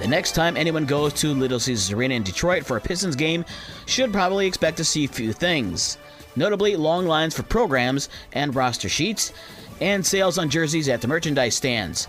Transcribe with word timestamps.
The 0.00 0.08
next 0.08 0.32
time 0.32 0.56
anyone 0.56 0.86
goes 0.86 1.12
to 1.14 1.34
Little 1.34 1.60
Caesars 1.60 1.92
Arena 1.92 2.14
in 2.14 2.22
Detroit 2.22 2.64
for 2.64 2.78
a 2.78 2.80
Pistons 2.80 3.14
game 3.14 3.44
should 3.84 4.14
probably 4.14 4.46
expect 4.46 4.78
to 4.78 4.84
see 4.84 5.04
a 5.04 5.08
few 5.08 5.34
things. 5.34 5.98
Notably, 6.36 6.74
long 6.74 7.04
lines 7.04 7.34
for 7.34 7.42
programs 7.42 8.08
and 8.32 8.54
roster 8.54 8.88
sheets, 8.88 9.34
and 9.78 10.04
sales 10.04 10.38
on 10.38 10.48
jerseys 10.48 10.88
at 10.88 11.02
the 11.02 11.08
merchandise 11.08 11.54
stands. 11.54 12.08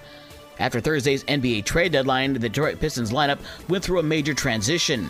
After 0.57 0.79
Thursday's 0.79 1.25
NBA 1.25 1.65
trade 1.65 1.91
deadline, 1.91 2.31
the 2.31 2.39
Detroit 2.39 2.79
Pistons 2.79 3.11
lineup 3.11 3.39
went 3.67 3.83
through 3.83 3.99
a 3.99 4.03
major 4.03 4.33
transition. 4.33 5.09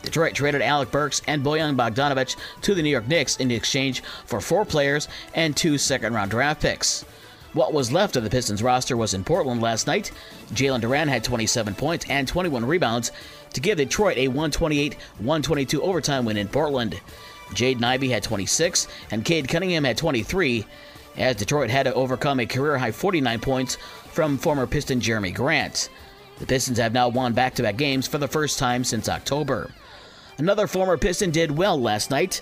Detroit 0.00 0.34
traded 0.34 0.62
Alec 0.62 0.90
Burks 0.90 1.20
and 1.26 1.44
Bojan 1.44 1.76
Bogdanovic 1.76 2.36
to 2.62 2.74
the 2.74 2.80
New 2.80 2.88
York 2.88 3.06
Knicks 3.06 3.36
in 3.36 3.50
exchange 3.50 4.02
for 4.24 4.40
four 4.40 4.64
players 4.64 5.08
and 5.34 5.54
two 5.54 5.76
second 5.76 6.14
round 6.14 6.30
draft 6.30 6.62
picks. 6.62 7.04
What 7.54 7.72
was 7.72 7.92
left 7.92 8.16
of 8.16 8.24
the 8.24 8.30
Pistons 8.30 8.64
roster 8.64 8.96
was 8.96 9.14
in 9.14 9.22
Portland 9.22 9.62
last 9.62 9.86
night. 9.86 10.10
Jalen 10.52 10.80
Duren 10.80 11.08
had 11.08 11.22
27 11.22 11.74
points 11.76 12.04
and 12.10 12.26
21 12.26 12.64
rebounds 12.64 13.12
to 13.52 13.60
give 13.60 13.78
Detroit 13.78 14.16
a 14.16 14.26
128 14.26 14.94
122 15.18 15.80
overtime 15.80 16.24
win 16.24 16.36
in 16.36 16.48
Portland. 16.48 17.00
Jaden 17.50 17.84
Ivey 17.84 18.08
had 18.08 18.24
26 18.24 18.88
and 19.12 19.24
Cade 19.24 19.48
Cunningham 19.48 19.84
had 19.84 19.96
23, 19.96 20.66
as 21.16 21.36
Detroit 21.36 21.70
had 21.70 21.84
to 21.84 21.94
overcome 21.94 22.40
a 22.40 22.46
career 22.46 22.76
high 22.76 22.90
49 22.90 23.38
points 23.38 23.76
from 24.10 24.36
former 24.36 24.66
Piston 24.66 25.00
Jerami 25.00 25.32
Grant. 25.32 25.88
The 26.40 26.46
Pistons 26.46 26.78
have 26.78 26.92
now 26.92 27.08
won 27.08 27.34
back 27.34 27.54
to 27.54 27.62
back 27.62 27.76
games 27.76 28.08
for 28.08 28.18
the 28.18 28.26
first 28.26 28.58
time 28.58 28.82
since 28.82 29.08
October. 29.08 29.70
Another 30.38 30.66
former 30.66 30.98
Piston 30.98 31.30
did 31.30 31.56
well 31.56 31.80
last 31.80 32.10
night. 32.10 32.40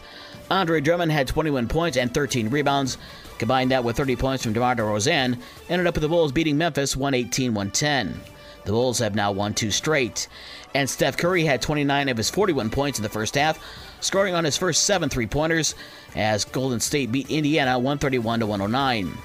Andre 0.50 0.80
Drummond 0.80 1.12
had 1.12 1.26
21 1.26 1.68
points 1.68 1.98
and 1.98 2.12
13 2.14 2.48
rebounds. 2.48 2.96
Combine 3.42 3.70
that 3.70 3.82
with 3.82 3.96
30 3.96 4.14
points 4.14 4.44
from 4.44 4.52
DeMar 4.52 4.76
DeRozan, 4.76 5.36
ended 5.68 5.88
up 5.88 5.94
with 5.94 6.02
the 6.02 6.08
Bulls 6.08 6.30
beating 6.30 6.56
Memphis 6.56 6.96
118 6.96 7.52
110. 7.52 8.20
The 8.64 8.70
Bulls 8.70 9.00
have 9.00 9.16
now 9.16 9.32
won 9.32 9.52
two 9.52 9.72
straight. 9.72 10.28
And 10.76 10.88
Steph 10.88 11.16
Curry 11.16 11.44
had 11.44 11.60
29 11.60 12.08
of 12.08 12.16
his 12.16 12.30
41 12.30 12.70
points 12.70 13.00
in 13.00 13.02
the 13.02 13.08
first 13.08 13.34
half, 13.34 13.58
scoring 13.98 14.36
on 14.36 14.44
his 14.44 14.56
first 14.56 14.84
seven 14.84 15.08
three 15.08 15.26
pointers 15.26 15.74
as 16.14 16.44
Golden 16.44 16.78
State 16.78 17.10
beat 17.10 17.32
Indiana 17.32 17.80
131 17.80 18.46
109. 18.46 19.18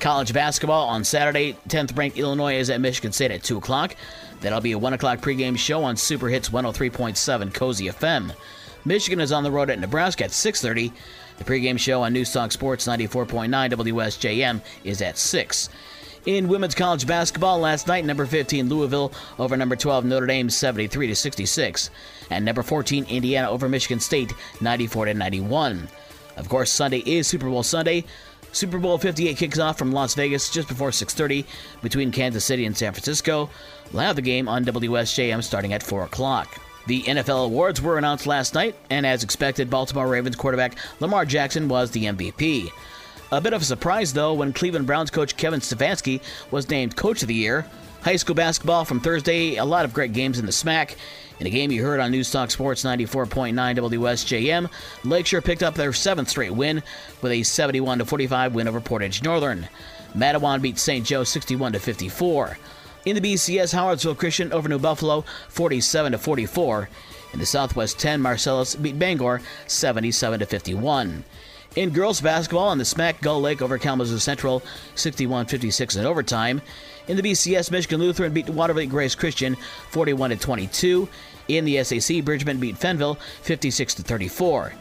College 0.00 0.32
basketball 0.32 0.88
on 0.88 1.04
Saturday, 1.04 1.56
10th 1.68 1.96
ranked 1.96 2.18
Illinois 2.18 2.56
is 2.56 2.68
at 2.68 2.80
Michigan 2.80 3.12
State 3.12 3.30
at 3.30 3.44
2 3.44 3.58
o'clock. 3.58 3.94
That'll 4.40 4.60
be 4.60 4.72
a 4.72 4.78
1 4.78 4.94
o'clock 4.94 5.20
pregame 5.20 5.56
show 5.56 5.84
on 5.84 5.96
Super 5.96 6.28
Hits 6.28 6.48
103.7 6.48 7.54
Cozy 7.54 7.86
FM. 7.86 8.34
Michigan 8.84 9.20
is 9.20 9.30
on 9.30 9.44
the 9.44 9.52
road 9.52 9.70
at 9.70 9.78
Nebraska 9.78 10.24
at 10.24 10.30
6.30. 10.30 10.92
The 11.38 11.44
pregame 11.44 11.78
show 11.78 12.02
on 12.02 12.12
News 12.12 12.32
Talk 12.32 12.52
Sports 12.52 12.86
94.9 12.86 13.48
WSJM 13.72 14.60
is 14.84 15.02
at 15.02 15.18
6. 15.18 15.68
In 16.24 16.46
women's 16.46 16.76
college 16.76 17.04
basketball 17.06 17.58
last 17.58 17.88
night, 17.88 18.04
number 18.04 18.26
15 18.26 18.68
Louisville 18.68 19.12
over 19.40 19.56
number 19.56 19.74
12 19.74 20.04
Notre 20.04 20.26
Dame 20.26 20.48
73 20.50 21.08
to 21.08 21.16
66, 21.16 21.90
and 22.30 22.44
number 22.44 22.62
14 22.62 23.06
Indiana 23.08 23.50
over 23.50 23.68
Michigan 23.68 23.98
State 23.98 24.32
94 24.60 25.06
to 25.06 25.14
91. 25.14 25.88
Of 26.36 26.48
course, 26.48 26.70
Sunday 26.70 27.02
is 27.04 27.26
Super 27.26 27.48
Bowl 27.50 27.64
Sunday. 27.64 28.04
Super 28.52 28.78
Bowl 28.78 28.98
58 28.98 29.36
kicks 29.36 29.58
off 29.58 29.78
from 29.78 29.92
Las 29.92 30.14
Vegas 30.14 30.50
just 30.50 30.68
before 30.68 30.90
6:30 30.90 31.44
between 31.82 32.12
Kansas 32.12 32.44
City 32.44 32.66
and 32.66 32.76
San 32.76 32.92
Francisco. 32.92 33.50
We'll 33.92 34.02
have 34.02 34.16
the 34.16 34.22
game 34.22 34.46
on 34.48 34.64
WSJM 34.64 35.42
starting 35.42 35.72
at 35.72 35.82
4 35.82 36.04
o'clock. 36.04 36.60
The 36.86 37.02
NFL 37.02 37.46
awards 37.46 37.80
were 37.80 37.98
announced 37.98 38.26
last 38.26 38.54
night, 38.54 38.74
and 38.90 39.06
as 39.06 39.22
expected, 39.22 39.70
Baltimore 39.70 40.08
Ravens 40.08 40.36
quarterback 40.36 40.76
Lamar 41.00 41.24
Jackson 41.24 41.68
was 41.68 41.90
the 41.90 42.04
MVP. 42.04 42.70
A 43.30 43.40
bit 43.40 43.52
of 43.52 43.62
a 43.62 43.64
surprise, 43.64 44.12
though, 44.12 44.34
when 44.34 44.52
Cleveland 44.52 44.86
Browns 44.86 45.10
coach 45.10 45.36
Kevin 45.36 45.60
Stefanski 45.60 46.20
was 46.50 46.68
named 46.68 46.96
Coach 46.96 47.22
of 47.22 47.28
the 47.28 47.34
Year. 47.34 47.66
High 48.02 48.16
school 48.16 48.34
basketball 48.34 48.84
from 48.84 49.00
Thursday, 49.00 49.56
a 49.56 49.64
lot 49.64 49.84
of 49.84 49.94
great 49.94 50.12
games 50.12 50.38
in 50.38 50.44
the 50.44 50.52
SMAC. 50.52 50.96
In 51.38 51.46
a 51.46 51.50
game 51.50 51.70
you 51.70 51.82
heard 51.82 52.00
on 52.00 52.10
News 52.10 52.30
Talk 52.30 52.50
Sports 52.50 52.82
94.9 52.82 53.54
WSJM, 53.54 54.70
Lakeshore 55.04 55.40
picked 55.40 55.62
up 55.62 55.74
their 55.74 55.92
seventh 55.92 56.28
straight 56.28 56.52
win 56.52 56.82
with 57.20 57.32
a 57.32 57.42
71 57.42 58.04
45 58.04 58.54
win 58.54 58.68
over 58.68 58.80
Portage 58.80 59.22
Northern. 59.22 59.68
Mattawan 60.14 60.60
beat 60.60 60.78
St. 60.78 61.06
Joe 61.06 61.24
61 61.24 61.72
54. 61.72 62.58
In 63.04 63.16
the 63.16 63.34
BCS, 63.34 63.74
Howardsville 63.74 64.16
Christian 64.16 64.52
over 64.52 64.68
New 64.68 64.78
Buffalo 64.78 65.24
47 65.48 66.12
to 66.12 66.18
44. 66.18 66.88
In 67.32 67.40
the 67.40 67.46
Southwest 67.46 67.98
10, 67.98 68.20
Marcellus 68.20 68.76
beat 68.76 68.96
Bangor 68.96 69.40
77 69.66 70.38
to 70.38 70.46
51. 70.46 71.24
In 71.74 71.90
girls 71.90 72.20
basketball, 72.20 72.68
on 72.68 72.78
the 72.78 72.84
SMAC 72.84 73.20
Gull 73.20 73.40
Lake 73.40 73.60
over 73.60 73.76
Kalamazoo 73.76 74.18
Central 74.18 74.62
61 74.94 75.46
56 75.46 75.96
in 75.96 76.06
overtime. 76.06 76.62
In 77.08 77.16
the 77.16 77.22
BCS, 77.22 77.72
Michigan 77.72 77.98
Lutheran 77.98 78.32
beat 78.32 78.46
Watervliet 78.46 78.90
Grace 78.90 79.16
Christian 79.16 79.56
41 79.90 80.38
22. 80.38 81.08
In 81.48 81.64
the 81.64 81.82
SAC, 81.82 82.24
Bridgman 82.24 82.60
beat 82.60 82.76
Fenville 82.76 83.18
56 83.40 83.94
34. 83.94 84.74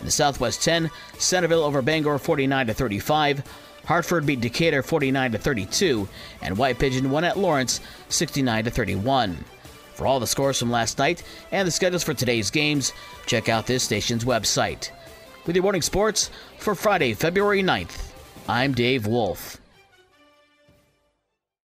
In 0.00 0.04
the 0.04 0.10
Southwest 0.10 0.64
10, 0.64 0.90
Centerville 1.18 1.62
over 1.62 1.82
Bangor 1.82 2.18
49 2.18 2.66
35. 2.66 3.42
Hartford 3.84 4.26
beat 4.26 4.40
Decatur 4.40 4.82
49 4.82 5.32
to 5.32 5.38
32, 5.38 6.08
and 6.42 6.56
White 6.56 6.78
Pigeon 6.78 7.10
won 7.10 7.24
at 7.24 7.38
Lawrence 7.38 7.80
69 8.08 8.64
to 8.64 8.70
31. 8.70 9.44
For 9.94 10.06
all 10.06 10.20
the 10.20 10.26
scores 10.26 10.58
from 10.58 10.70
last 10.70 10.98
night 10.98 11.22
and 11.50 11.66
the 11.66 11.72
schedules 11.72 12.04
for 12.04 12.14
today's 12.14 12.50
games, 12.50 12.92
check 13.26 13.48
out 13.48 13.66
this 13.66 13.82
station's 13.82 14.24
website. 14.24 14.90
With 15.46 15.56
your 15.56 15.62
morning 15.62 15.82
sports 15.82 16.30
for 16.58 16.74
Friday, 16.74 17.14
February 17.14 17.62
9th, 17.62 18.12
I'm 18.48 18.74
Dave 18.74 19.06
Wolf. 19.06 19.58